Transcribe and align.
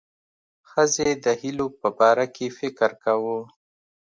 ښځې 0.69 1.09
د 1.23 1.25
هیلو 1.41 1.67
په 1.81 1.89
باره 1.99 2.25
کې 2.35 2.47
فکر 2.59 2.91
کاوه. 3.03 3.39